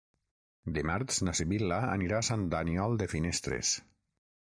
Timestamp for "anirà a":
1.99-2.29